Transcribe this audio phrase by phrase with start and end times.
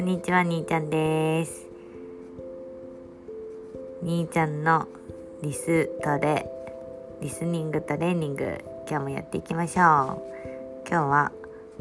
[0.00, 1.66] こんにちは、にーちゃんです。
[4.00, 4.88] にーちゃんの
[5.42, 6.46] リストレ、
[7.20, 9.84] リスニングトレーニング、今日もやっていきましょう。
[10.88, 11.32] 今日は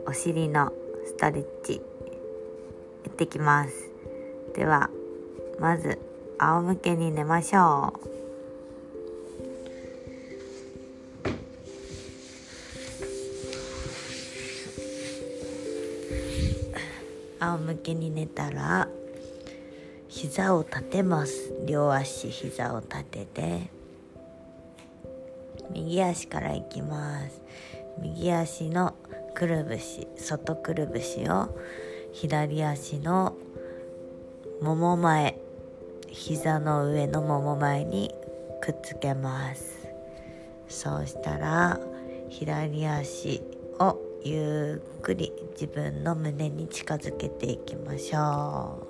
[0.05, 0.73] お尻の
[1.05, 1.79] ストレッチ、や
[3.09, 3.89] っていきます。
[4.54, 4.89] では、
[5.57, 5.97] まず、
[6.39, 8.18] 仰向けに寝ましょう。
[17.53, 18.88] 仰向けに寝たら
[20.08, 21.53] 膝を立てます。
[21.66, 23.80] 両足膝を立てて。
[25.72, 27.41] 右足からいきます。
[28.02, 28.95] 右足の
[29.35, 31.55] くるぶし外くるぶしを
[32.12, 33.35] 左足の
[34.61, 35.38] もも前
[36.08, 38.13] 膝の上のもも前に
[38.61, 39.88] くっつけます。
[40.67, 41.80] そうしたら
[42.30, 43.41] 左足
[43.80, 48.86] をゆっくり自分の胸に近づけていきましょ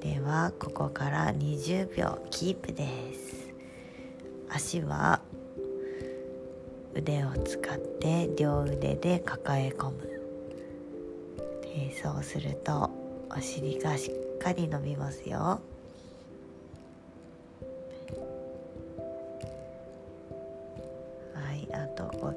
[0.00, 0.02] う。
[0.02, 3.52] ではここから20秒キープです。
[4.48, 5.20] 足は
[6.94, 10.08] 腕を使って両腕で抱え込む。
[11.62, 12.90] でそうすると
[13.30, 15.60] お尻がしっかり伸びますよ。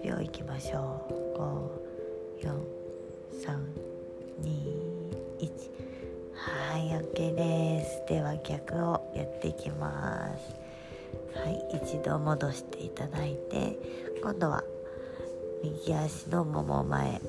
[0.04, 1.40] 秒いきましょう
[2.42, 2.52] 54321
[6.34, 10.56] はい OK ですでは逆をやっていきます。
[11.38, 13.78] はい一度戻していただいて
[14.22, 14.64] 今度は
[15.64, 17.22] 右足のもも前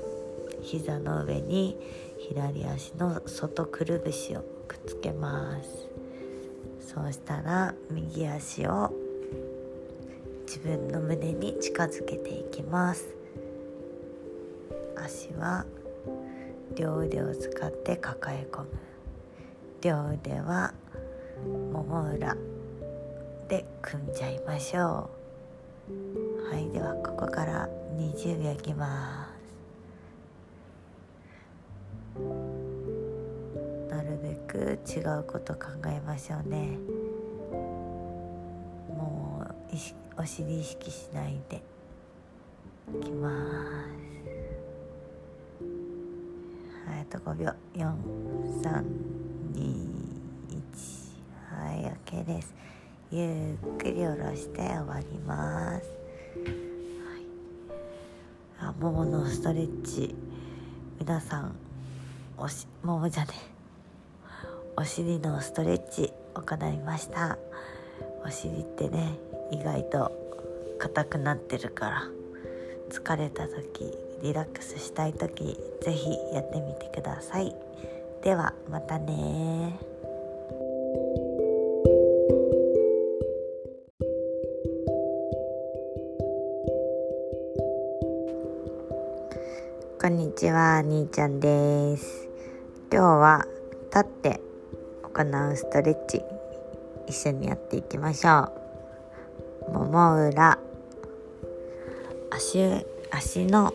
[0.62, 1.76] 膝の上に
[2.18, 5.88] 左足の外くるぶしをくっつけます。
[6.94, 9.01] そうしたら右足を
[10.62, 13.14] 分の胸に近づけていきます。
[14.96, 15.64] 足は
[16.76, 18.68] 両腕を使って抱え込む
[19.82, 20.72] 両腕は
[21.72, 22.36] もも裏
[23.48, 25.10] で組んじゃいましょ
[25.90, 29.32] うはいではここから20秒いきます。
[33.90, 36.78] なるべく違うこと考えましょうね
[38.88, 41.62] もう意識お尻意識しないで。
[43.00, 43.34] いきます。
[46.86, 47.54] はいあと5秒。
[47.74, 47.92] 4321
[51.50, 52.54] はい OK です。
[53.10, 55.86] ゆっくり下ろして終わります、
[57.06, 57.26] はい、
[58.58, 60.14] あもものストレッチ。
[60.98, 61.54] 皆さん
[62.38, 63.32] おしももじゃね。
[64.76, 67.38] お尻のストレッチ行いました。
[68.24, 69.18] お尻ってね
[69.52, 70.10] 意外と
[70.78, 72.02] 硬くなってるから
[72.90, 77.54] 疲れた時リラックスしたい時ぜひやってみてください。
[78.22, 79.78] ではまたね
[90.00, 92.28] こんにちは兄ちゃんです。
[92.90, 93.46] 今日は
[93.90, 94.40] 立って
[95.02, 96.22] 行うストレッチ
[97.06, 98.61] 一緒にやっていきましょう。
[99.72, 100.58] もも裏
[102.30, 103.72] 足足の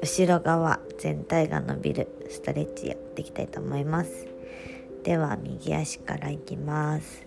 [0.00, 4.28] 後ろ側全体が伸びるストレッチやっていきたいと思います。
[5.02, 7.26] では右足からいきます。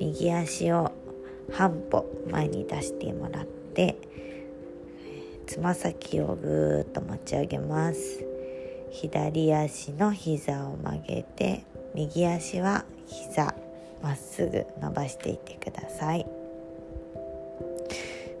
[0.00, 0.90] 右足を
[1.52, 3.96] 半歩前に出してもらって
[5.46, 8.24] つま先をぐーっと持ち上げます。
[8.90, 13.67] 左足の膝を曲げて右足は膝。
[14.02, 16.26] まっすぐ伸ばしていってください。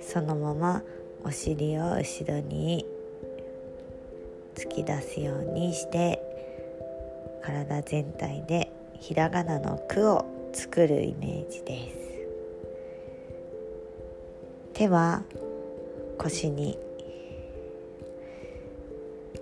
[0.00, 0.82] そのまま
[1.24, 2.86] お尻を後ろに
[4.54, 6.22] 突き出すようにして
[7.42, 11.98] 体全体でひらがなの「く」を作るイメージです。
[14.72, 15.24] 手は
[16.18, 16.78] 腰に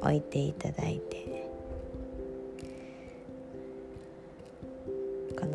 [0.01, 1.36] 置いていただいて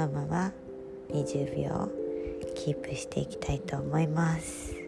[0.08, 0.54] のまま
[1.12, 1.90] 20秒
[2.56, 4.81] キープしていきたいと思います。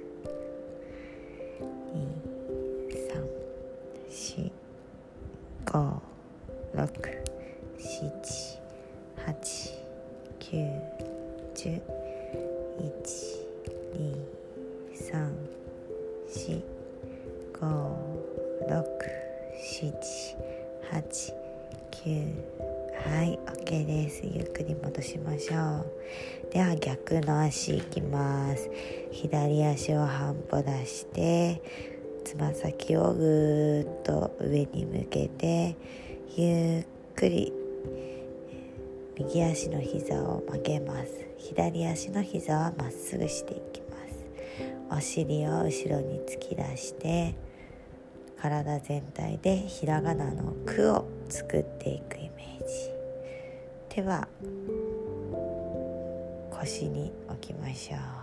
[29.83, 31.61] 足を半歩出して
[32.23, 35.75] つま先をぐーっと上に向けて
[36.37, 37.51] ゆっくり
[39.17, 41.11] 右足の膝を曲げます。
[41.37, 44.97] 左足の膝はまっすぐしていきます。
[44.97, 47.35] お尻を後ろに突き出して
[48.41, 52.73] 体全体でひらがなの「く」を作っていくイメージ。
[53.89, 54.29] 手は
[56.51, 58.22] 腰に置きましょう。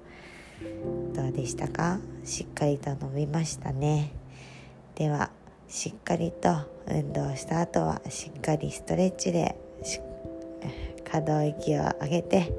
[1.13, 1.99] どうでしたか？
[2.23, 4.11] しっかりと伸びましたね。
[4.95, 5.31] では
[5.67, 6.49] しっかりと
[6.87, 9.55] 運動した後はしっかりストレッチで
[11.03, 12.53] 可動域を上げて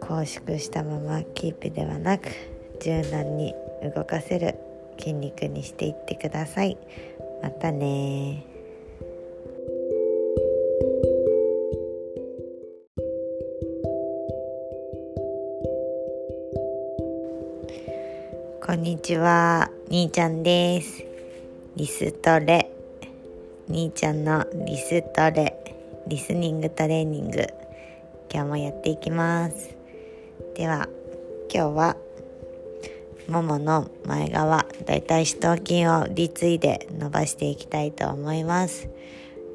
[0.00, 2.28] 拘縮したままキープではなく
[2.80, 3.54] 柔軟に
[3.94, 4.54] 動かせる
[4.98, 6.76] 筋肉にしていってください。
[7.42, 8.44] またね
[18.66, 19.70] こんにちは。
[19.88, 21.04] 兄ちゃんです。
[21.76, 22.68] リストレ。
[23.68, 25.54] 兄ちゃんのリストレ。
[26.08, 27.46] リスニングトレーニング。
[28.28, 29.76] 今日もやっていきます。
[30.56, 30.88] では
[31.48, 31.96] 今日は
[33.28, 38.88] ももの前側だいたい四頭筋を立位で伸ばしていきたいと思います。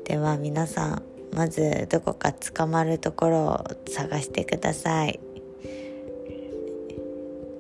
[0.06, 1.04] では皆さん
[1.36, 5.20] まずどこか捕まるところを探してください。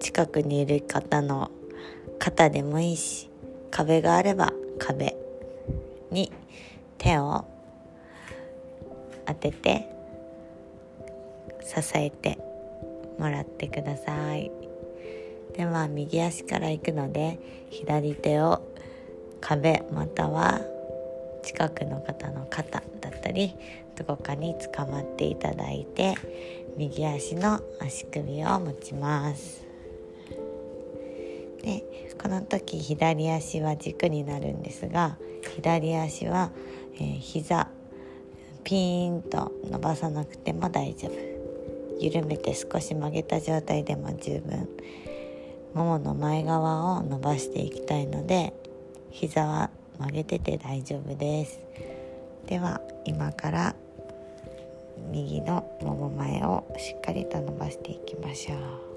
[0.01, 1.51] 近くにいる方の
[2.17, 3.29] 肩でもいいし
[3.69, 5.15] 壁があれば壁
[6.09, 6.31] に
[6.97, 7.45] 手を
[9.27, 9.87] 当てて
[11.61, 12.39] 支えて
[13.19, 14.51] もらってください。
[15.55, 17.39] では右足から行くので
[17.69, 18.61] 左手を
[19.39, 20.61] 壁または
[21.43, 23.53] 近くの方の肩だったり
[23.95, 26.15] どこかにつかまっていただいて
[26.75, 29.70] 右足の足首を持ちます。
[31.61, 35.17] でこの時左足は軸になるんですが
[35.55, 36.51] 左足は、
[36.95, 37.67] えー、膝
[38.63, 41.41] ピーンと伸ばさなくても大丈夫。
[41.99, 44.67] 緩めて少し曲げた状態でも十分。
[45.73, 48.53] ももの前側を伸ばしていきたいので
[49.09, 51.59] 膝は曲げてて大丈夫です。
[52.47, 53.75] では今から
[55.11, 58.90] 右のもも前をしっかりと伸ばしていきましょう。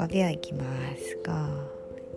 [0.00, 0.64] 5秒いきま
[0.96, 1.18] す。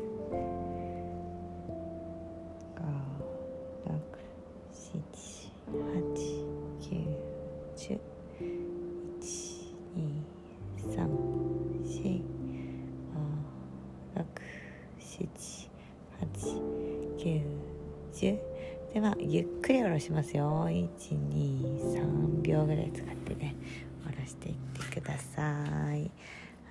[18.94, 20.68] ではゆっくり下ろしますよ。
[20.70, 23.56] 123秒ぐらい使ってね
[24.04, 26.10] 下ろしていってください。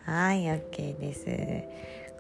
[0.05, 1.27] はい OK です。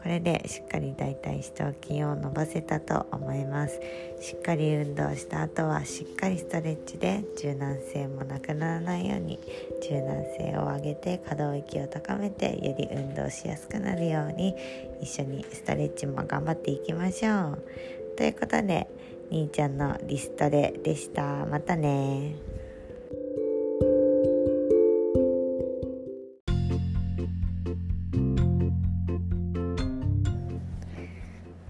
[0.00, 3.80] これでしっかり大腿四頭筋を伸ばせたと思います。
[4.20, 9.40] しっかり運動した後はしっかりストレッチで柔軟性もなくならないように
[9.82, 14.54] 柔軟性を上げて可動域を高めてより運動しやすくなるように
[15.00, 17.62] 一緒にストレッチも頑張っていきましょう。
[18.16, 18.88] ということで
[19.28, 21.46] 兄ちゃんのリストレでした。
[21.46, 22.36] またね。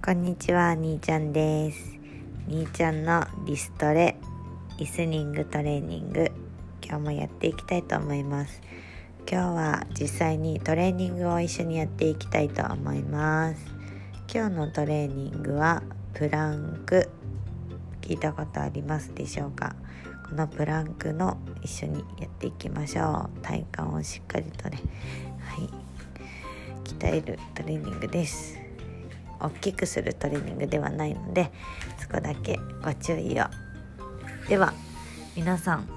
[0.05, 1.99] こんにちは兄ちゃんです。
[2.47, 4.17] 兄ちゃんのリストレ
[4.79, 6.31] リスニングトレーニング。
[6.83, 8.61] 今日もやっていきたいと思います。
[9.29, 13.65] 今日は実際にトレーニングを一緒にやっていきたいと思います。
[14.33, 15.83] 今日のトレーニングは
[16.13, 17.09] プランク。
[18.07, 19.75] 聞いたことありますでしょうか？
[20.29, 23.41] このプランクの一緒にやっていきましょう。
[23.43, 24.79] 体幹をしっかりとね
[25.41, 25.69] はい。
[26.85, 28.59] 鍛えるトレーニングです。
[29.41, 31.51] 大きくするトレーニングではないので
[31.99, 33.47] そこだけご注意を。
[34.49, 34.73] では
[35.35, 35.89] 皆さん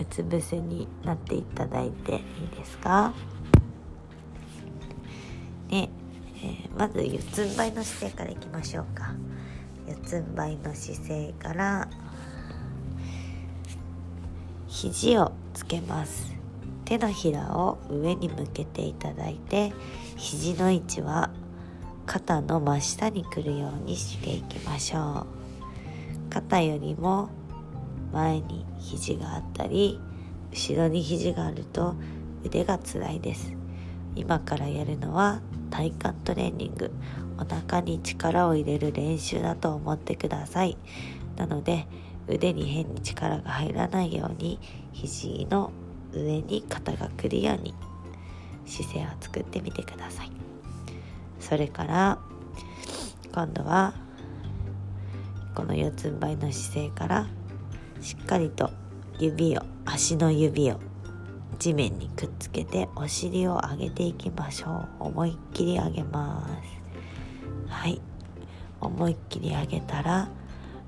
[0.00, 2.20] うつ伏せになっていただいていい
[2.56, 3.12] ですか？
[5.68, 5.90] ね
[6.36, 9.13] えー、まず四つん這いの姿勢からいきましょうか。
[9.86, 11.88] 四つん這いの姿勢から
[14.66, 16.32] 肘をつけます。
[16.84, 19.72] 手のひらを上に向けていただいて
[20.16, 21.30] 肘の位置は
[22.06, 25.26] 肩の真下に来るようにしていきましょ
[26.28, 26.30] う。
[26.30, 27.30] 肩よりも
[28.12, 30.00] 前に肘があったり
[30.52, 31.94] 後ろに肘があると
[32.44, 33.52] 腕が辛いです。
[34.16, 36.92] 今からやるのは体幹トレーニング。
[37.38, 40.76] お腹に力を入れる練習だと思ってください。
[41.36, 41.86] なので
[42.28, 44.58] 腕に変に力が入らないように
[44.92, 45.72] 肘の
[46.12, 47.74] 上に肩が来るように
[48.66, 50.30] 姿勢を作ってみてください。
[51.40, 52.18] それから
[53.32, 53.94] 今度は
[55.54, 57.26] この四つん這いの姿勢から
[58.00, 58.70] しっかりと
[59.18, 60.80] 指を足の指を
[61.58, 65.04] 地面にくっつけてお尻を上げていきましょう。
[65.04, 66.73] 思いっきり上げます。
[67.68, 68.00] はい。
[68.80, 70.28] 思いっきり上げたら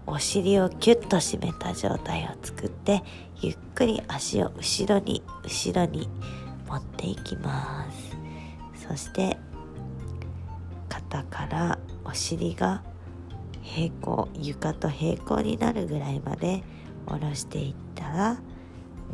[0.06, 3.02] お尻をキュッと締めた状態を作って
[3.40, 6.08] ゆっくり足を後ろに後ろに
[6.68, 8.16] 持っていきます。
[8.88, 9.36] そして
[10.88, 12.82] 肩からお尻が
[13.62, 16.62] 平行床と平行になるぐらいまで
[17.06, 18.40] 下ろしていったら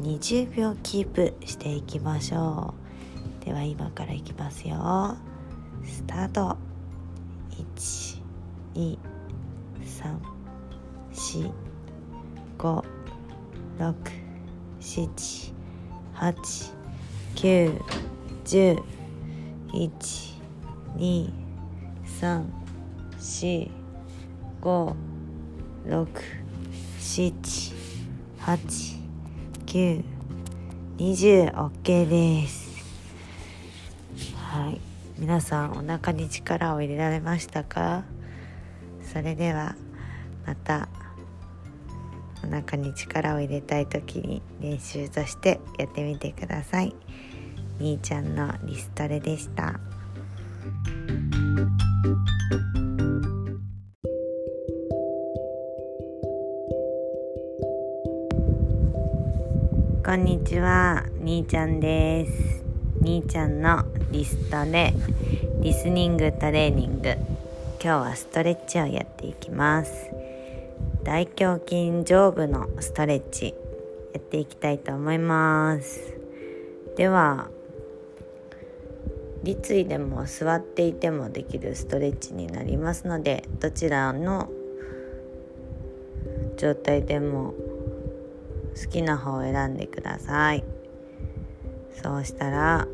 [0.00, 2.75] 20秒キープしていきましょ
[3.42, 3.45] う。
[3.45, 5.16] では今からいきますよ。
[5.85, 6.72] スタート。
[7.59, 8.23] 1
[8.75, 8.99] 2
[9.85, 10.18] 3
[11.12, 11.52] 4
[12.59, 12.85] 5
[13.78, 13.94] 6
[14.80, 15.54] 7
[16.14, 16.73] 8
[17.35, 17.80] 9
[18.44, 18.82] 10
[19.73, 20.40] 1
[20.97, 21.32] 2
[22.21, 22.44] 3
[23.18, 23.71] 4
[24.61, 24.94] 5
[25.87, 26.42] 6
[26.99, 27.75] 7
[28.38, 29.02] 8
[29.66, 30.04] 9
[30.99, 32.71] 20 OK です。
[34.37, 34.91] はい。
[35.19, 38.04] 皆さんお腹に力を入れられましたか？
[39.12, 39.76] それでは
[40.47, 40.88] また
[42.45, 46.95] お腹に力を入れたい時に練習としてやってみてください。
[47.78, 49.78] 兄ちゃんのリストレでした。
[60.04, 62.62] こんにちは兄ちゃんです。
[63.02, 64.94] 兄ちゃんのリストレ
[65.61, 67.09] リスニングトレーニング。
[67.11, 69.92] 今日はストレッチをやっていきます。
[71.02, 73.56] 大胸筋上部のストレッチ
[74.14, 76.14] やっていきたいと思います。
[76.97, 77.50] では
[79.42, 84.49] 立位でも座っていてもできるストレッチになりますのでどちらの
[86.56, 87.52] 状態でも
[88.80, 90.82] 好きな方を選んでください。
[92.00, 92.87] そうしたら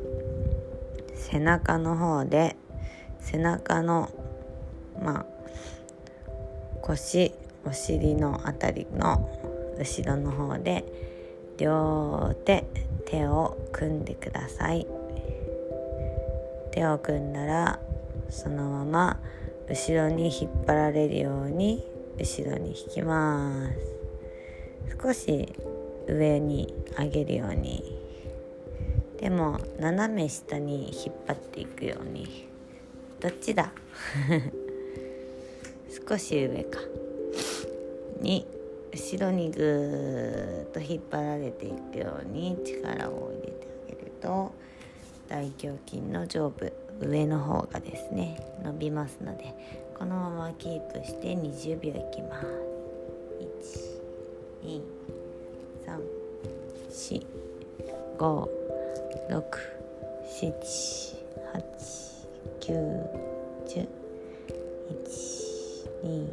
[1.14, 2.56] 背中の方で
[3.20, 4.10] 背中の
[5.02, 5.26] まあ
[6.82, 7.32] 腰
[7.64, 9.28] お尻の辺りの
[9.78, 10.84] 後ろの方で
[11.58, 12.64] 両手
[13.06, 14.86] 手を組んでください。
[16.70, 17.78] 手を組んだら
[18.30, 19.20] そのまま
[19.68, 21.84] 後ろに引っ張られるように
[22.18, 23.98] 後ろに引きます。
[25.02, 25.52] 少し
[26.06, 27.97] 上に上げるように
[29.18, 32.48] でも斜め下に引っ張っていくように。
[33.20, 33.72] どっちだ？
[36.08, 36.78] 少し上か。
[38.20, 38.46] に
[38.92, 44.52] 後ろにぐーっと引っ張られていくように力を入れてあげると
[45.28, 49.54] 大胸筋の上部上の方がですね伸びますので
[49.98, 52.46] このままキープして20秒いきます。
[54.64, 54.82] 1 2
[56.90, 57.26] 3 4
[58.18, 58.57] 5
[59.30, 59.42] 6
[60.40, 60.52] 7
[61.54, 61.62] 8
[62.60, 62.68] 9
[63.66, 63.88] 10
[64.88, 65.08] 1
[66.04, 66.28] 2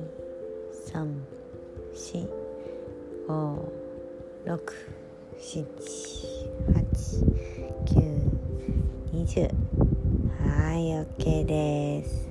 [0.93, 1.07] 3
[1.93, 2.27] 四
[3.27, 3.71] 五
[4.45, 4.73] 六
[5.39, 5.65] 七
[6.73, 6.75] 八
[7.85, 8.01] 九
[9.11, 9.41] 二十。
[9.41, 12.27] はい OK です。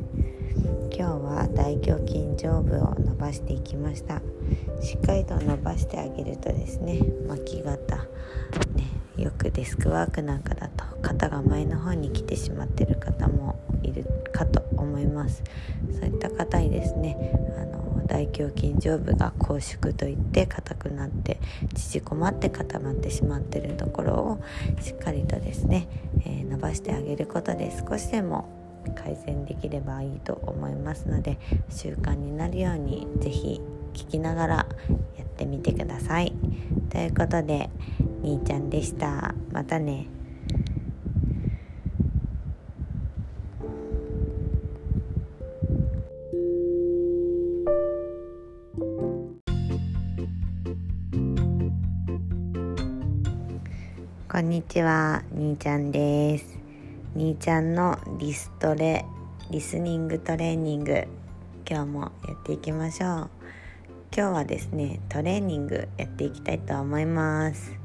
[0.97, 4.21] 今日は大胸筋上部を伸ばしていきました。
[4.81, 8.05] しっかりと伸ばしてあげるとですね巻き肩ね
[9.17, 15.43] よくデスクワークなんかだと肩が前の方に来てしまってる方もいるかと思います
[15.93, 21.39] そういった方にですねあの大胸筋上部が拘縮といって硬くなって
[21.75, 24.45] 縮こまって固まってしまってるところを
[24.81, 25.89] しっかりとですね、
[26.25, 28.49] えー、伸ばしてあげることで少しでも
[28.95, 31.39] 改善できればいいと思いますので
[31.71, 33.61] 習慣になるように是非
[33.95, 34.55] 聞きながら
[35.17, 36.35] やってみてください。
[36.91, 37.71] ということで
[38.25, 40.07] みーちゃんでしたまたね
[54.27, 56.59] こんにちは、にーちゃんです。
[57.15, 59.05] にーちゃんのリストレ、
[59.51, 61.07] リスニングトレーニング、
[61.71, 63.31] 今日もやっていきましょう。
[64.17, 67.84] 今日はですね、トレーニングやっていきたいと思います。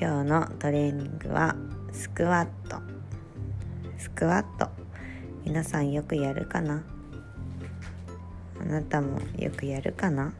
[0.00, 1.56] 今日のトレーニングは
[1.90, 2.80] スクワット。
[3.98, 4.70] スクワット。
[5.44, 6.84] 皆さんよくやるかな？
[8.60, 10.32] あなたもよくやるかな？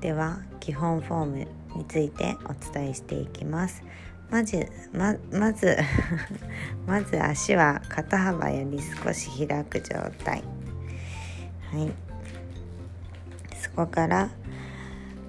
[0.00, 1.46] では基本フォーム
[1.76, 3.82] についてお伝えしていきます。
[4.30, 5.76] まずままず
[6.88, 9.94] まず足は肩幅より少し開く状
[10.24, 10.42] 態。
[11.70, 11.92] はい。
[13.60, 14.30] そこから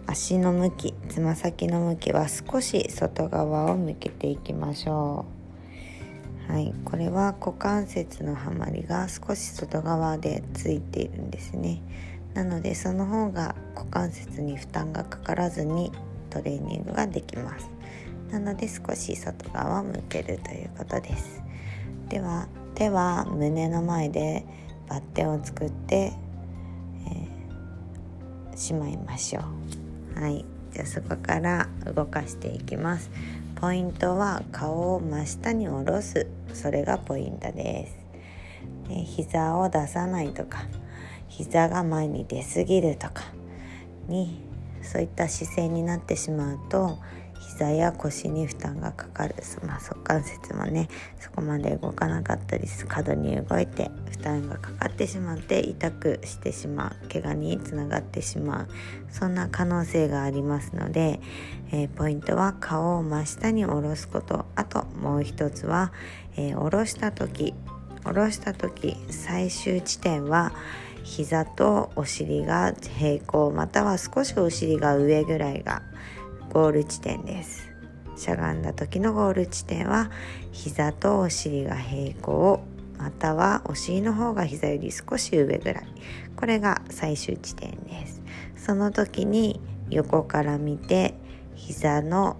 [0.10, 5.26] 足の向きつま先の向きは少し外側を向けていきましょ
[6.50, 6.52] う。
[6.52, 11.82] はいこれは股関節のはまりが少し外側でついているんですね。
[12.34, 15.92] なのでその方が股関節に負担がかからずに
[16.30, 17.70] トレーニングができます。
[18.32, 21.44] なので少し外側を向けるということです。
[22.08, 24.46] では手は胸の前で
[24.88, 26.14] バッテンを作って、
[27.08, 29.77] えー、しまいましょう。
[30.20, 30.46] はい。
[30.74, 33.12] じゃあそこから動かしていきます。
[33.56, 36.26] ポイントは顔を真下に下ろす。
[36.54, 38.90] それがポイントです。
[38.90, 40.66] で膝を出さないとか。
[41.28, 43.26] 膝が前に出すぎるとか。
[44.08, 44.42] に
[44.82, 46.98] そういった姿勢になってしまうと
[47.40, 57.10] 膝や腰に負担がかかる、まあ、側関節もねそこまで動かなかったり過度に動いて負担がかかってしまって痛くしてしまう。
[57.10, 58.68] 怪我につながってしまう。
[59.10, 61.20] そんな可能性がありますので、
[61.72, 64.46] えー、ポイントは顔を真下に下ろすこと。
[64.56, 65.92] あともう一つは、
[66.36, 67.54] えー、下ろした時
[68.08, 70.54] 下ろした時最終地点は
[71.04, 75.82] 膝とお尻が平行または少しお尻が上ぐらいが
[76.58, 77.70] ゴール地点です。
[78.16, 80.10] しゃがんだ時のゴール地点は
[80.52, 82.64] 膝とお尻が平行
[82.98, 85.88] またはお尻の方が膝より少し上ぐらい。
[86.36, 88.24] これが最終地点です。
[88.56, 91.14] その時に横から見て
[91.54, 92.38] 膝の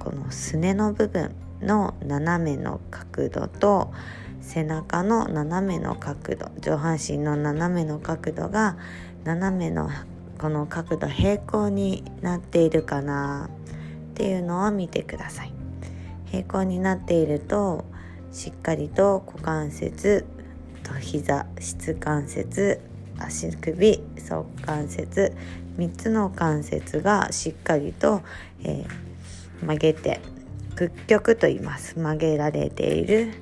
[0.00, 3.90] このすねの部分の斜めの角度と
[4.42, 8.76] 背中の斜めの角度上半身の斜めの角度が
[9.24, 9.88] 斜めの
[10.40, 13.50] この角度平行になっているかな
[14.12, 15.52] っていうのを見てください。
[16.30, 17.84] 平行になっていると
[18.32, 20.24] しっかりと股関節
[20.82, 22.80] と膝質関節
[23.18, 25.36] 足首側関節
[25.76, 28.22] 3つの関節がしっかりと、
[28.64, 30.22] えー、曲げて
[30.74, 31.98] 屈曲と言います。
[31.98, 33.34] 曲げられている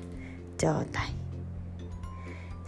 [0.57, 1.18] 状態。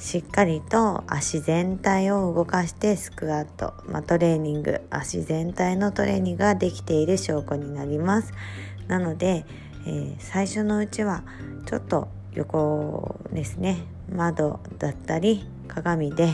[0.01, 8.33] しっかりと足全体を動かしてスクワット、まあ、トレーニング足全体のトレーニングができている証拠になります。
[8.87, 9.45] なので、
[9.85, 11.23] えー、最初のうちは
[11.67, 16.29] ちょっと横ですね窓だったり鏡で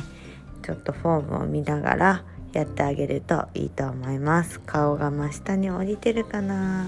[0.63, 4.61] ちょっとフォームを見ながらやってあげるといいと思います。
[4.61, 6.85] 顔が真下に降りてるかな。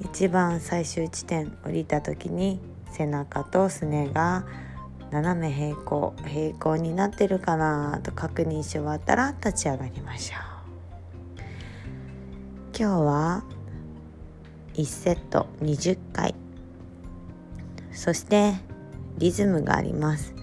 [0.00, 2.60] 一番最終地点降りた時に
[2.92, 4.46] 背中とすねが
[5.10, 10.56] 斜め平行平行になってるかなと確認し終わったら立ち上がりましょう。
[12.78, 13.44] 今日は
[14.74, 16.34] 1セット20回。
[17.92, 18.54] そして
[19.16, 20.34] リズムがあります。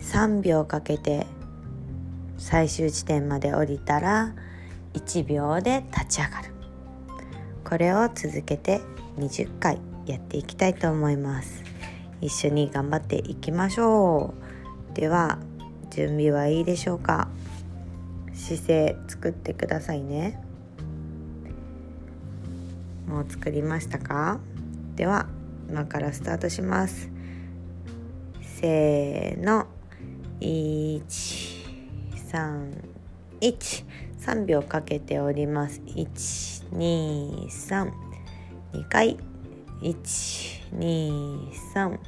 [0.00, 1.26] 3秒かけて
[2.38, 4.34] 最終地点まで降りたら
[4.94, 6.50] 1秒で立ち上がる。
[7.64, 8.80] これを続けて
[9.18, 11.75] 20回やっていきたいと思います。
[12.20, 14.34] 一緒に頑張っていきましょ
[14.92, 14.94] う。
[14.94, 15.38] では
[15.90, 17.28] 準備はいいでしょうか？
[18.32, 20.40] 姿勢作ってくださいね。
[23.06, 24.40] もう作りましたか？
[24.94, 25.26] では
[25.68, 27.10] 今からスタートします。
[28.40, 29.66] せーの。
[30.38, 31.02] 131
[34.20, 35.80] 3秒かけております。
[35.86, 37.90] 123
[38.74, 39.16] 2回。
[39.80, 41.98] 123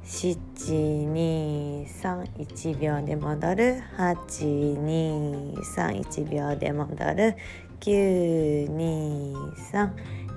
[0.06, 3.82] 7231秒で戻る。
[3.98, 7.36] 8231秒で戻る。
[7.80, 9.90] 923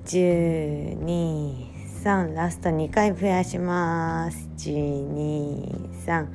[0.06, 4.48] 123ラスト2回増やします。
[4.58, 6.28] 123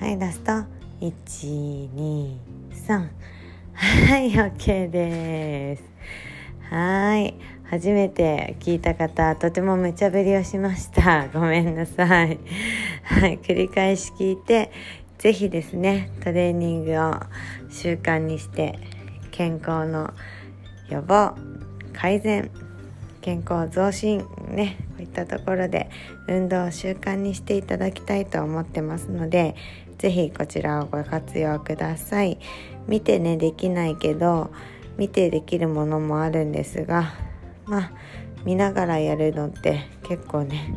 [0.00, 0.52] はいラスト。
[1.00, 3.08] 123
[3.72, 5.82] はい OK です。
[6.70, 7.34] はい。
[7.64, 11.28] 初めて聞いた方とても無茶ぶりをしました。
[11.28, 12.38] ごめんなさい。
[13.02, 14.70] はい繰り返し聞いて
[15.18, 17.14] 是非ですねトレーニングを
[17.70, 18.78] 習慣にして
[19.30, 20.12] 健康の
[20.88, 21.34] 予防
[21.92, 22.50] 改善
[23.20, 25.90] 健康増進ねこういったところで
[26.28, 29.56] 運動を習慣にしていただきたいと思ってますので
[29.98, 32.38] 是非こちらをご活用ください。
[32.86, 34.50] 見てねできないけど
[34.96, 37.12] 見てできるものもあるんですが
[37.66, 37.92] まあ
[38.44, 40.74] 見ながらやるのって結構ね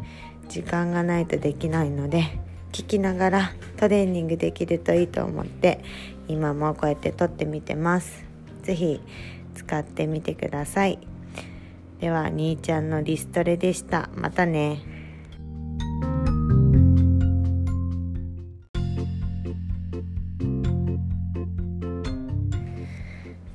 [0.50, 2.41] 時間がないとできないので
[2.72, 5.84] 聞きながらトレーニングできるといいと思って
[6.28, 8.24] 今もこうやって撮ってみてます。
[8.64, 9.02] 是非
[9.56, 11.00] 使ってみてください。
[12.00, 14.10] では兄ちゃんのリストレでした。
[14.16, 14.80] またね。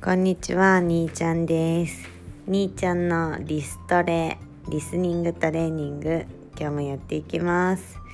[0.03, 2.09] こんにちは兄ちゃんです。
[2.47, 6.27] 兄ちゃんのリストレリスニングトレーニング
[6.59, 8.06] 今日もやっていきます。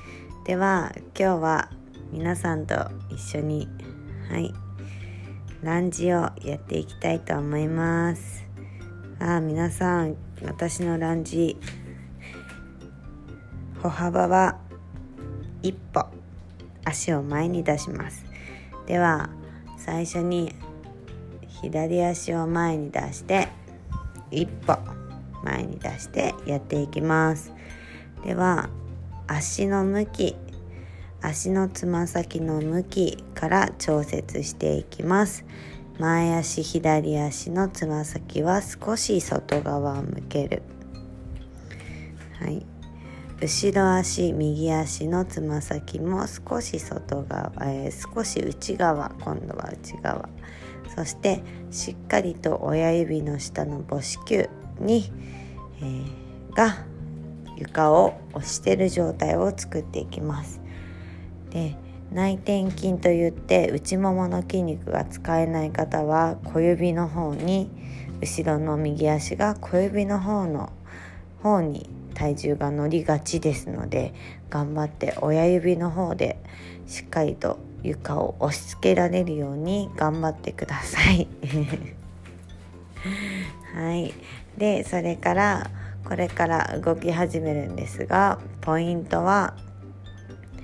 [0.45, 1.69] では今日は
[2.11, 2.75] 皆さんと
[3.09, 3.69] 一緒に
[4.29, 4.53] はい
[5.61, 8.45] ランジをやっていきたいと思います。
[9.19, 11.55] あ皆さん私のランジ
[13.81, 14.57] 歩幅は
[15.61, 16.05] 一歩
[16.83, 18.25] 足を前に出します。
[18.85, 19.29] では
[19.77, 20.53] 最初に
[21.47, 23.47] 左足を前に出して
[24.29, 24.77] 一歩
[25.45, 27.53] 前に出してやっていきます。
[28.25, 28.69] では
[29.27, 30.35] 足の向き
[31.25, 35.45] 足のつま先の向きから調節していきます。
[35.97, 40.63] 前足左足のつま先は少し外側を向ける。
[42.41, 42.65] はい。
[43.39, 50.27] 後ろ足右足のつま先も少し外側、えー、少し内側今度は内側。
[50.93, 55.09] そしてしっかりと親指の下の母子球に、
[55.79, 56.85] えー、が
[57.63, 60.59] 床を押してる状態を作っていきます。
[61.51, 61.75] で
[62.11, 67.71] 内転筋といって内ももの筋肉が使えない方は小指の方に
[68.21, 70.71] 後ろの右足が小指の方の
[71.41, 74.13] 方に体重が乗りがちですので
[74.49, 76.37] 頑張って親指の方で
[76.85, 81.27] しっかりと床を押し付けられるように頑張ってください
[83.73, 84.13] はい
[84.57, 85.71] でそれから
[86.05, 89.55] これから動き始めるんですがポイントは、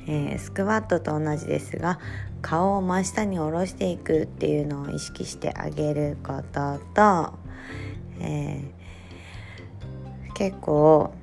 [0.07, 1.99] えー、スクワットと同じですが
[2.41, 7.33] 顔を真下に下ろしていくっていうのを意識してあげることと、
[8.19, 11.13] えー、結構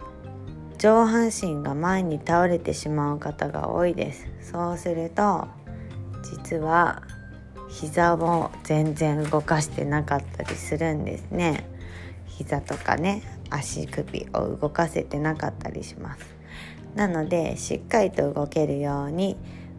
[0.78, 4.28] 上半身が前に倒れてしまう方が多いです。
[4.42, 5.48] そうすると
[6.22, 7.02] 実は
[7.68, 11.66] 膝も全然動かしてなかったりするんですね。
[12.26, 13.22] 膝とかね。
[13.50, 16.36] 足首を動かせてなかったりします。
[16.94, 19.36] なのでしっかりと動けるように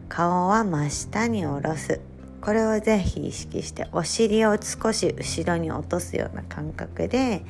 [0.08, 2.00] 顔は真下に下ろす。
[2.40, 7.44] これをぜひ意識してお尻を少し後ろに落とすような感覚で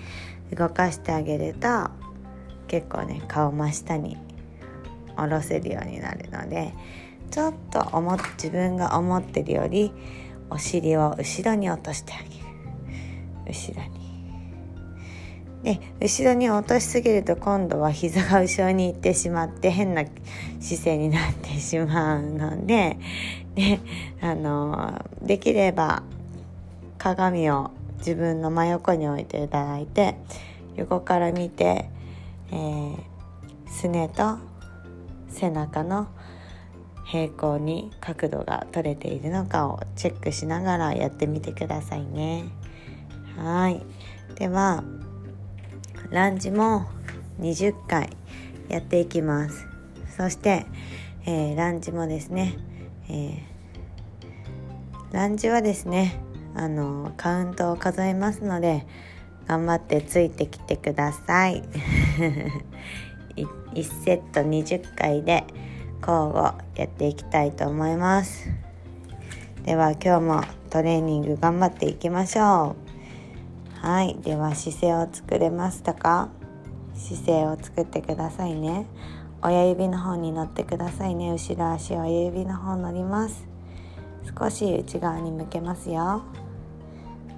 [0.57, 1.69] 動かしてあげると
[2.69, 4.17] 結構ね顔真下に
[5.15, 6.73] 下ろせるようになるので
[7.31, 9.93] ちょっと思自分が思ってるより
[10.51, 12.39] お尻を後ろに落としてあげる。
[13.47, 14.08] 後ろに。
[15.63, 20.05] で後ろに落としすぎると今度は膝が後ろに行ってしまって変な
[20.61, 22.97] 姿勢になってしまうので
[23.55, 23.81] で
[24.21, 26.03] あのできれば
[26.97, 30.17] 鏡を自分の真横に置いていただいて
[30.77, 31.91] 横から見て、
[32.53, 32.99] えー、
[33.69, 34.39] すねと
[35.29, 36.09] 背中の
[37.05, 42.45] 平行に角度が取れているのかをチェックしながらやってみてくださいね。
[43.37, 43.83] はい。
[44.35, 44.85] では
[46.11, 46.87] ランジも
[47.41, 48.09] 20回
[48.69, 49.67] やっていきます。
[50.17, 50.67] そして、
[51.27, 52.57] えー、ランジもですね、
[53.09, 53.37] えー、
[55.13, 56.21] ランジはですね
[56.55, 58.87] あのカウントを数えますので
[59.47, 61.63] 頑張ってついてきてください。
[63.37, 65.45] 1セット20回で
[66.01, 68.49] 交互やっていきたいと思います。
[69.65, 72.88] では今日もトレーニング頑張っていきましょう。
[73.81, 74.17] はい。
[74.21, 76.29] では姿勢を作れましたか？
[76.95, 78.87] 姿勢を作ってくださいね。
[79.41, 81.31] 親指の方に乗ってくださいね。
[81.31, 83.47] 後ろ足親指の方乗ります。
[84.39, 86.25] 少し内側に向けますよ。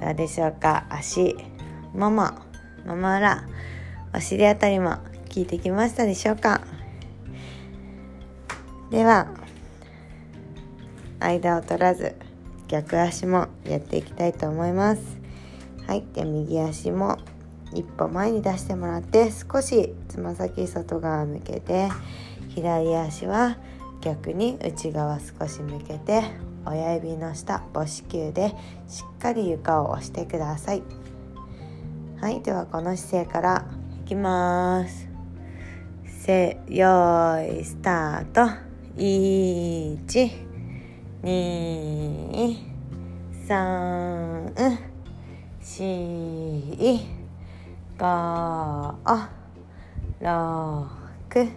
[0.00, 0.86] どうでしょうか？
[0.88, 1.36] 足
[1.94, 2.30] もも
[2.86, 3.46] もも裏
[4.14, 4.96] お尻あたりも
[5.34, 6.62] 効いてきましたでしょうか？
[8.90, 9.28] では
[11.20, 12.14] 間を取らず
[12.68, 15.21] 逆足もやっていきたいと思います。
[15.86, 17.18] はいで右足も
[17.74, 21.88] 一歩前に出してもらって少しつま先外側向けて
[22.48, 23.56] 左足は
[24.00, 26.22] 逆に内側少し向けて
[26.64, 28.54] 親指の下母子球で
[28.88, 30.82] しっかり床を押してください。
[32.20, 33.66] はいではこの姿勢から
[34.04, 35.08] いきます。
[36.04, 38.72] せよいスタート。
[38.96, 39.98] 1
[41.22, 42.56] 2
[43.48, 44.91] 3
[45.72, 47.00] 4
[47.98, 48.94] 5
[50.20, 51.50] 6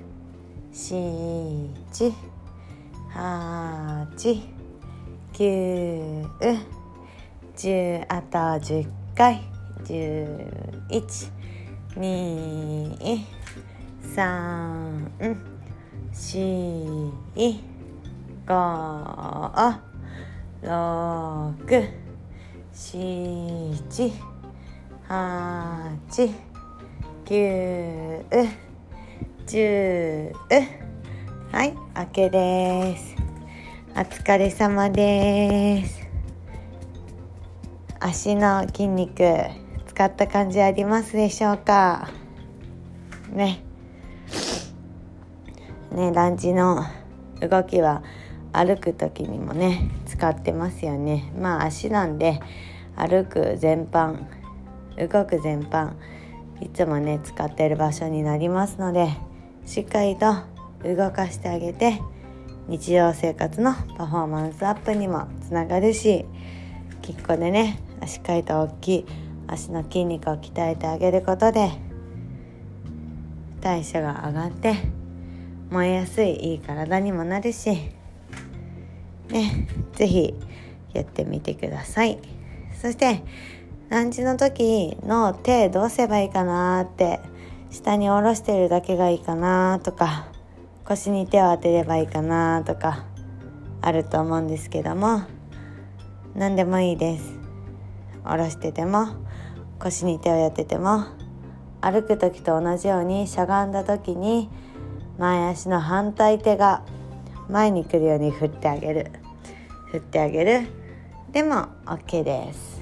[0.71, 2.13] 7
[3.13, 4.41] 8
[5.33, 6.25] 9
[7.57, 9.41] 10あと10回
[9.83, 11.31] 11
[11.97, 13.25] 2
[14.15, 15.55] 3
[16.13, 17.75] 4
[18.47, 18.53] 五、
[20.61, 22.04] 六、
[22.77, 24.11] 七、
[25.07, 26.29] 八、
[27.23, 28.25] 九、
[29.47, 30.33] 十。
[31.53, 33.15] はい、明けです。
[33.95, 36.05] お疲れ様です。
[38.01, 39.23] 足の筋肉
[39.87, 42.09] 使った感じありますでしょうか？
[43.31, 43.63] ね。
[45.93, 46.83] ね、ランチの
[47.39, 48.03] 動きは
[48.53, 51.31] 歩く時にもね使ってますよね。
[51.39, 52.39] まあ足なんで
[52.95, 54.23] 歩く全般
[54.97, 55.93] 動く全般
[56.61, 59.09] いつもね使ってる場所になりますので
[59.65, 60.33] しっかりと
[60.83, 62.01] 動かしてあげて
[62.67, 66.25] 日常生活のパフォーマンスアップにもつながるし
[67.01, 69.05] きっこでねしっかりと大きい
[69.47, 71.71] 足の筋肉を鍛えてあげることで
[73.61, 74.75] 代謝が上がって
[75.69, 77.94] 燃えやすいいい体にもなるし
[79.29, 80.33] ね是非
[80.93, 82.19] やってみてください。
[82.81, 83.23] そして
[83.89, 87.19] ランチの時の手どうすればいいかなって
[87.69, 90.27] 下に下ろしてるだけがいいかなとか
[90.85, 93.05] 腰に手を当てればいいかなとか
[93.81, 95.23] あると思うんですけども
[96.35, 97.39] 何でもいいです。
[98.23, 99.07] 下ろしてても
[99.79, 101.05] 腰に手をやってても
[101.81, 104.49] 歩く時と同じようにしゃがんだ時に
[105.19, 106.83] 前足の反対手が
[107.49, 109.11] 前に来るように振ってあげる。
[109.91, 110.67] 振ってあげる。
[111.31, 112.81] でも OK です。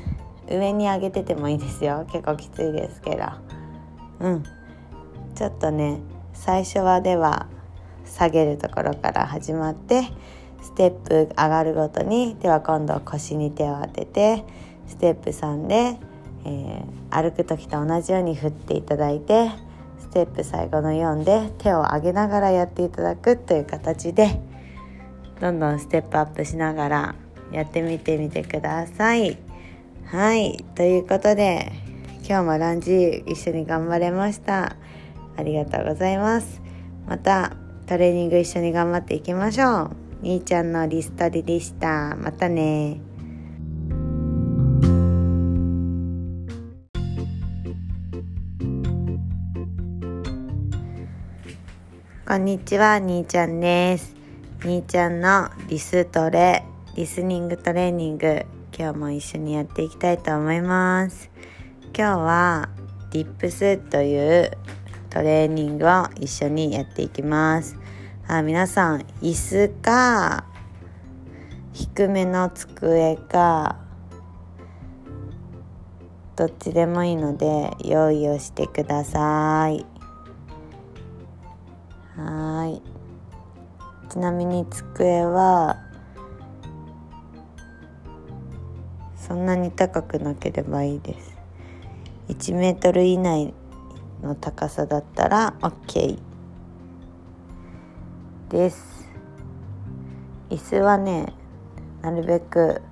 [0.50, 2.06] 上に上げててもいいですよ。
[2.12, 3.24] 結構きついですけど。
[4.20, 4.44] うん。
[5.36, 6.00] ちょっとね
[6.34, 7.48] 最初はでは
[8.06, 10.04] 下げるところから始まって
[10.62, 14.46] ステップ上がるごとにでは今度腰に手を当てて
[14.88, 16.00] ステップ3で、
[16.46, 19.52] えー、歩く時と同じように振っていただいて
[20.00, 24.40] ステップ最後の4で手を上げながらやっていただくという形で
[25.40, 27.16] どんどんステップアップしながら
[27.52, 29.38] やってみてみてください。
[30.06, 30.64] はい。
[30.76, 31.72] ということで
[32.28, 34.76] 今日もランジ一緒に頑張れました。
[35.36, 36.62] ありがとうございます。
[37.08, 37.54] また
[37.86, 39.96] トレーニング一緒に頑張っていきましょう。
[40.22, 43.02] 兄ちゃんのリストリでしたまたね。
[52.26, 54.13] こんにちは、兄ちゃんです。
[54.66, 56.64] 兄ちゃんのリストレ、
[56.96, 61.30] リスニングトレーニング、今日も一緒にやっていきたいと思います。
[61.94, 62.70] 今日は
[63.12, 64.52] ディップスという
[65.10, 67.78] トレーニングを一緒にやっていきます。
[68.26, 70.46] あ皆さん、椅子か、
[71.74, 73.76] 低めの机か、
[76.38, 79.86] どっちでもいいので用意をしてください。
[82.16, 82.93] はい。
[84.14, 85.82] ちなみに机は
[89.16, 91.36] そんなに高くなければいいです。
[92.28, 93.56] 1メートル以内
[94.22, 96.20] の高さだったら OK
[98.50, 99.10] です。
[100.52, 101.34] 椅子はね
[102.04, 102.84] なるべく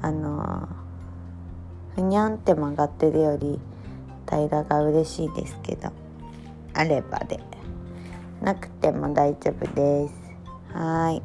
[0.00, 0.66] あの
[1.96, 3.60] ふにゃんって曲がってるより
[4.26, 5.92] 平らが嬉しいですけど
[6.72, 7.38] あればで。
[8.40, 10.25] なくても大丈夫です。
[10.76, 11.22] はい。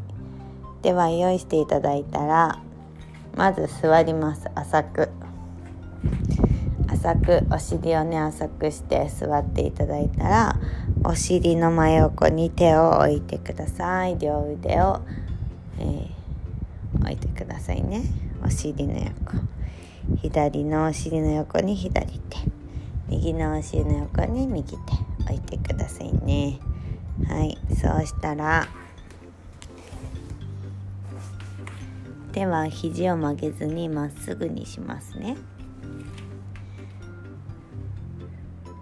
[0.82, 2.62] では用意していただいたら
[3.36, 4.50] まず座ります。
[4.56, 5.10] 浅く。
[6.88, 10.56] 浅くお尻をね浅くして座っていただいたら
[11.04, 14.18] お尻の真横に手を置いてください。
[14.18, 15.02] 両腕を、
[15.80, 18.04] えー、置いてくださいね。
[18.46, 19.06] お尻の横。
[20.22, 22.38] 左のお尻の横に左手。
[23.10, 24.78] 右のお尻の横に右手。
[25.26, 26.60] 置いてくださいね。
[27.28, 27.58] はい。
[27.76, 28.68] そうしたら
[32.32, 35.38] 手は肘を曲げずにまっすぐにしますね。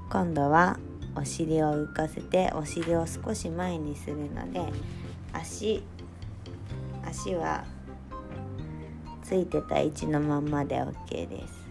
[0.09, 0.79] 今度は
[1.15, 4.61] お尻を浮かせてお尻を少し前にするので
[5.33, 5.83] 足
[7.03, 7.63] 足は
[9.21, 11.69] ついてた位置のまんまで OK です。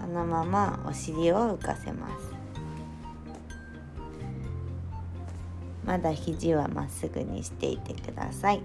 [0.00, 2.32] そのままお尻を浮かせます。
[5.84, 8.62] まだ肘はまっすぐにしていてください。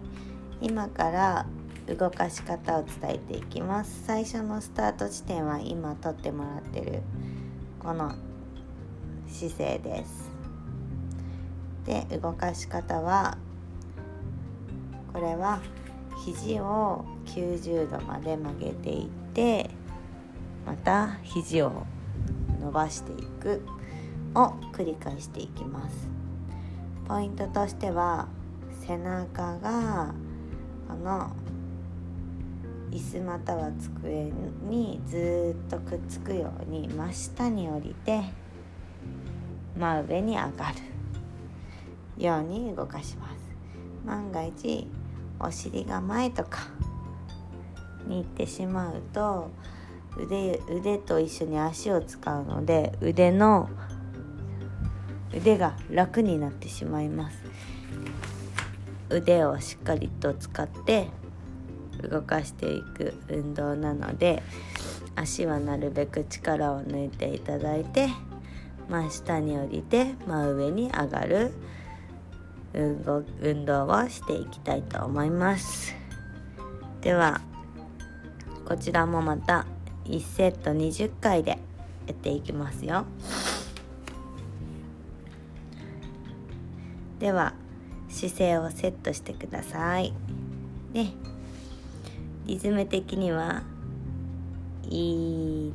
[0.65, 1.45] 今から
[1.88, 4.04] 動かし方を伝えていきます。
[4.08, 7.04] 最初のスタート地点は今撮ってもらってる
[7.78, 8.15] この
[9.28, 10.32] 姿勢です。
[11.86, 13.38] で動かし方は
[15.13, 15.62] これは
[16.25, 19.69] 肘を90度まで曲げていって
[20.65, 21.86] また肘を
[22.60, 23.62] 伸ばしていく
[24.34, 26.10] を繰り返していきます。
[27.08, 28.28] ポイントとしては
[28.88, 30.15] 背中が
[30.88, 31.32] この
[32.91, 34.32] 椅子または机
[34.69, 38.21] にずっとくっつくように真下に降りて
[39.78, 40.50] 真上に上が
[42.17, 43.36] るように動かします。
[44.06, 44.88] 万が一
[45.39, 46.60] お尻が前とか
[48.08, 49.50] に行ってしまうと
[50.17, 53.69] 腕腕と一緒に足を使うので腕の
[55.36, 57.38] 腕が楽になってしまいます。
[59.09, 61.07] 腕をしっかりと使って
[62.01, 64.43] 動かしていく運動なので
[65.15, 68.09] 足はなるべく力を抜いていただいて
[68.89, 71.51] 真下に降りて真上に上がる
[72.73, 75.95] 運動をしていきたいと思います。
[77.01, 77.41] では
[78.65, 79.65] こちらもまた
[80.05, 81.57] 1セット20回でや
[82.13, 83.05] っていきますよ。
[87.19, 87.53] では
[88.15, 90.13] 姿勢をセットしてください。
[90.94, 91.08] で
[92.46, 93.63] リズム的には
[94.83, 95.73] 1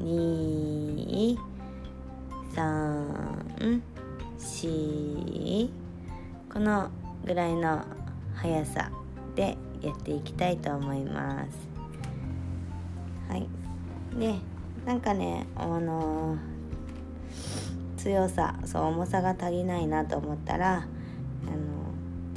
[0.00, 1.38] 2
[2.54, 3.82] 3
[4.38, 5.70] 4
[6.50, 6.88] この
[7.26, 7.84] ぐらいの
[8.34, 8.90] 速さ
[9.34, 11.50] でやっていきたいと思います。
[13.28, 13.46] はい、
[14.18, 14.36] で
[14.86, 16.38] なんかねあの
[17.98, 20.86] 強さそう重さが足りないなと思ったら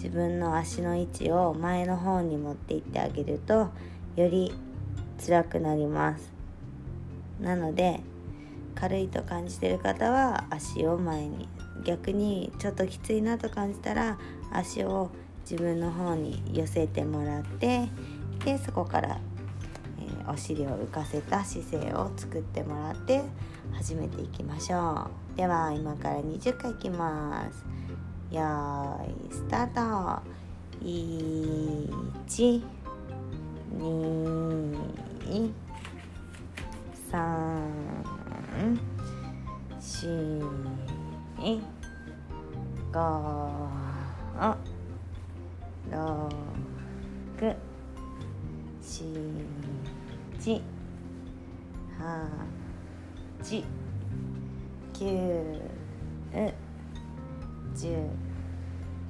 [0.04, 3.70] 自分の足の位置を前の方に持っていってあげると
[4.18, 4.52] より
[5.26, 6.34] 辛くなります。
[7.40, 8.02] なので
[8.76, 11.48] 軽いと感じてる方は足を前に
[11.86, 14.18] 逆にちょっときついなと感じたら
[14.52, 15.10] 足を
[15.50, 17.88] 自分の方に寄せてもらって
[18.44, 19.20] でそこから、
[20.02, 23.24] えお尻を浮かせた姿勢を作ってもらって
[23.72, 25.38] 始めていきましょう。
[25.38, 27.83] では今から20回いきます。
[28.34, 30.24] よーいスタート
[30.82, 32.64] 1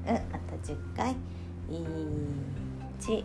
[0.06, 0.12] あ
[0.50, 1.16] と10回。
[1.70, 3.24] 1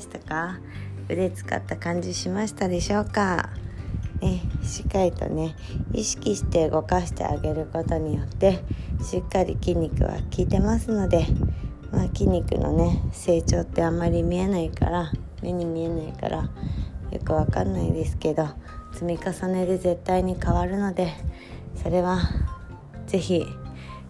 [0.00, 0.58] ましたか？
[1.10, 3.50] 腕使った感じしましたでしょうか？
[4.22, 5.54] ね、しっかりとね
[5.92, 8.60] 意識して動かしてあげることによって
[9.02, 11.26] しっかり筋肉は効いてますので、
[11.90, 16.50] まあ、筋肉のね成長ってあんまり見えないから目に見えないから
[17.10, 18.48] よくわかんないですけど
[18.92, 21.12] 積み重ねで絶対に変わるので
[21.82, 22.20] それは
[23.06, 23.44] 是非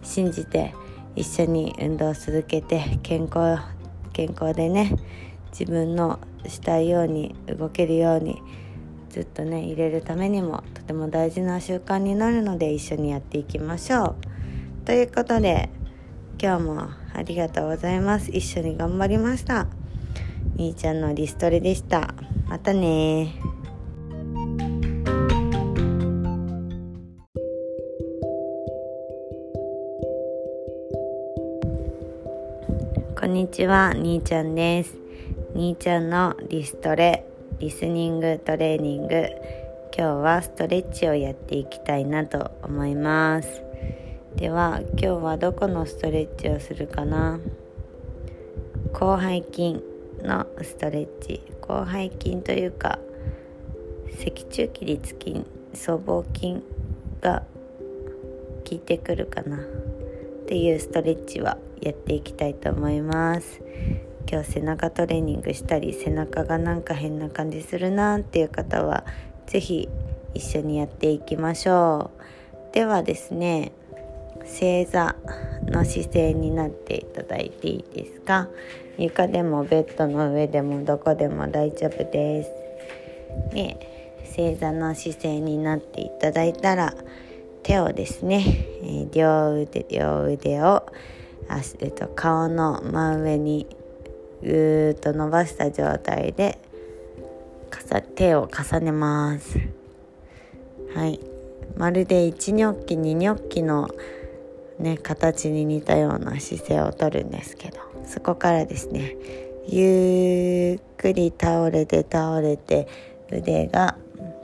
[0.03, 0.75] 信じて
[1.17, 3.61] 一緒に運動を続けて健康
[4.13, 4.97] 健康でね
[5.53, 8.43] 自分のしたいように動けるように
[9.11, 14.17] ずっとね入れるためにもとても大事な習慣になるので一緒にやっていきましょ
[14.83, 14.87] う。
[14.87, 15.69] ということで
[16.41, 18.31] 今日もありがとうございます。
[18.31, 19.67] 一緒に頑張りました。
[20.57, 22.15] みーちゃんのリストレでした。
[22.49, 23.35] またね。
[33.19, 35.10] こんにちは、兄ちゃんです。
[35.53, 37.27] 兄ちゃんのリストレ
[37.59, 39.29] リスニングトレーニング。
[39.93, 43.65] 今日はストレッチをやっていきたいなと思います。
[44.37, 47.41] では今日はどこのストレッチをするかな？
[48.95, 49.83] 広背筋
[50.23, 51.43] のストレッチ。
[51.67, 53.01] 広背筋というか
[54.21, 55.45] 脊柱起立筋
[55.75, 56.63] 僧帽筋
[57.21, 57.43] が
[58.69, 59.57] 効いてくるかな？
[59.57, 59.61] っ
[60.47, 63.61] ていうストレッチはやっていきたいと思います。
[64.29, 69.05] 今日背中トレーニングしたり背中がなんか変な感じするなっていう方は
[69.47, 69.89] 是非
[70.35, 72.11] 一緒にやっていきましょ
[72.73, 72.75] う。
[72.75, 73.73] ではですね
[74.45, 75.17] 正座
[75.67, 78.49] の姿勢になっていただいていいですか？
[78.97, 82.51] 床でもベッドの上でもどこでも大丈夫です。
[83.55, 86.95] で正座の姿勢になっていただいたら
[87.63, 88.45] 手をですね、
[88.83, 90.87] えー、両腕両腕を
[91.49, 93.67] あ、えっと、顔の真上に
[94.43, 96.59] ぐーっと伸ばした状態で
[98.21, 99.59] 手を重ねます。
[100.95, 101.19] はい。
[101.79, 103.89] まるで1ニョッキ2ニョッキの
[104.79, 109.17] ね形に似たような姿勢をとるんですけどそこからですね
[109.67, 112.89] ゆっくり倒れて倒れて
[113.31, 113.97] 腕が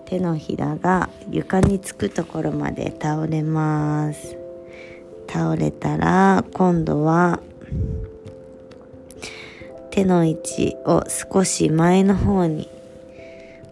[0.07, 4.38] 手のひらが床につくところまで倒れます。
[5.28, 7.40] 倒れたら今度は
[9.97, 12.68] 手の位置を少し前の方に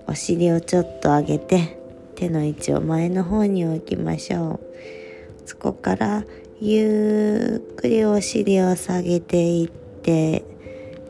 [0.07, 1.79] お尻をちょっと上げて
[2.14, 4.61] 手の位置を前の方に置きましょう。
[5.45, 6.25] そこから
[6.62, 10.47] ゆっくりお尻を下げていって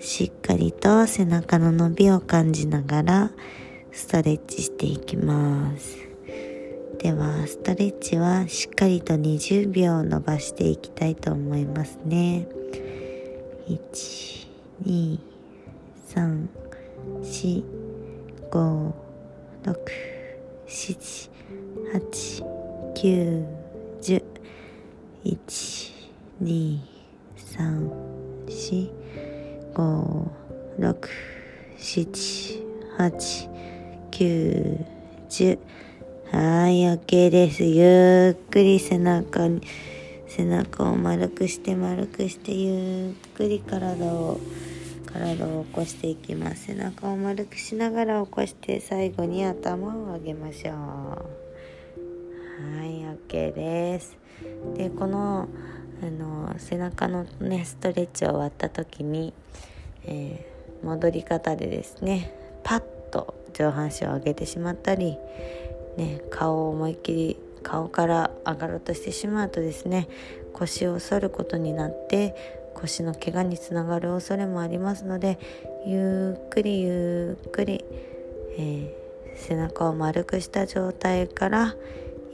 [0.00, 3.30] しっかりと背中の伸びを感じながら
[3.92, 5.96] ストレッチしていきます。
[6.98, 12.48] ではストレッチはしっかりと20秒伸ばしていきたいと思いますね。
[13.68, 14.43] 1
[14.82, 15.18] 2
[16.08, 16.48] 3
[17.22, 17.64] 4
[18.50, 18.92] 5
[19.64, 19.74] 6
[20.66, 21.30] 7
[21.92, 22.44] 8
[22.94, 23.46] 9
[24.00, 24.22] 10
[25.24, 25.92] 1
[26.42, 26.78] 2
[27.36, 27.90] 3
[28.46, 28.90] 4
[29.74, 30.28] 5
[30.78, 31.08] 6
[31.78, 32.64] 7
[32.98, 33.48] 8
[34.10, 34.84] 9
[35.28, 35.58] 10
[36.34, 37.62] はい、OK です。
[37.62, 39.60] ゆっくり背中に、
[40.36, 44.40] 背中を丸くして丸くしてゆっくり体を
[45.06, 46.64] 体を起こしていきます。
[46.64, 50.74] 背中を丸くしながら起こして最後に頭を上げましょう。
[50.74, 51.22] は
[52.84, 54.18] い OK です。
[54.76, 55.48] でこの
[56.02, 59.32] あの背中のねストレッチを終わった時に、
[60.02, 62.80] えー、戻り方でですねパッ
[63.12, 65.16] と上半身を上げてしまったり、
[65.96, 70.08] ね、顔を思いっきり顔から上がろうとしてしまうとですね
[70.52, 75.38] 腰を反ることになって腰の怪我につながる恐れもありますので
[75.86, 77.84] ゆっくりゆっくり、
[78.56, 81.74] えー、背中を丸くした状態から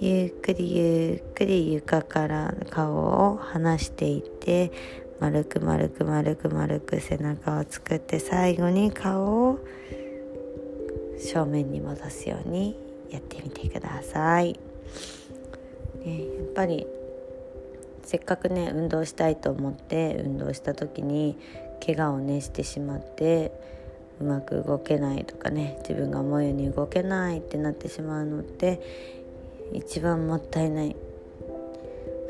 [0.00, 4.72] ゆっくりゆっくり床から顔を離していって
[5.20, 9.58] 丸く丸く丸く丸く背中を作って最後に顔を
[11.18, 12.76] 正面に戻すように
[13.10, 14.58] やってみてください。
[16.04, 16.86] ね、やっぱり
[18.02, 21.36] せっかくね運動したいと思って運動した時に
[21.84, 23.52] 怪我をねしてしまって
[24.20, 28.80] うまく動けないとかね自分が思うように動けないってなってしまうのって
[29.72, 30.96] 一番もったいない。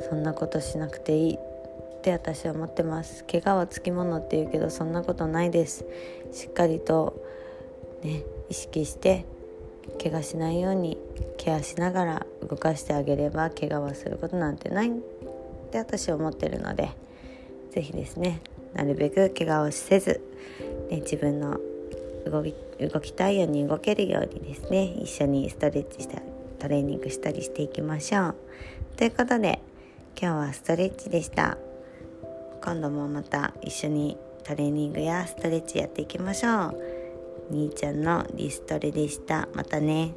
[0.08, 3.24] そんなことしなくていいって私は思ってます。
[3.24, 5.84] 怪我はつきものって言うけどそんなことないです。
[6.32, 7.22] しっかりと
[8.02, 9.26] ね意識して
[9.98, 10.98] 怪我しないように
[11.36, 14.92] ケアしながら動かしてあげれば怪我はすることなんてないっ
[15.70, 16.90] て私は思ってるので
[17.70, 18.40] 是非ですね
[18.74, 20.20] なるべく怪我をせず、
[20.90, 21.58] ね、自分の
[22.26, 26.20] 動き動きたいように動けるようにですね一緒にストレッチした
[26.58, 28.34] トレーニングしたりしていきましょう。
[28.96, 29.60] ということで
[30.20, 31.58] 今日はストレッチでした。
[32.62, 36.99] 今度もまた一緒にトレーニングやストレッチやっていきましょう。
[37.50, 39.48] 兄ちゃんのリストレでした。
[39.54, 40.14] またね。